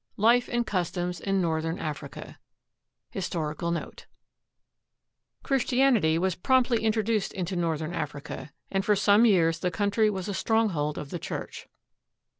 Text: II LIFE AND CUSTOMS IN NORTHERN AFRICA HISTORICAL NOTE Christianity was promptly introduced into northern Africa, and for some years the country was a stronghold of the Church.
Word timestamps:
II 0.17 0.23
LIFE 0.23 0.49
AND 0.51 0.65
CUSTOMS 0.65 1.19
IN 1.19 1.41
NORTHERN 1.41 1.77
AFRICA 1.77 2.39
HISTORICAL 3.11 3.69
NOTE 3.69 4.07
Christianity 5.43 6.17
was 6.17 6.33
promptly 6.33 6.81
introduced 6.83 7.31
into 7.33 7.55
northern 7.55 7.93
Africa, 7.93 8.51
and 8.71 8.83
for 8.83 8.95
some 8.95 9.25
years 9.27 9.59
the 9.59 9.69
country 9.69 10.09
was 10.09 10.27
a 10.27 10.33
stronghold 10.33 10.97
of 10.97 11.11
the 11.11 11.19
Church. 11.19 11.67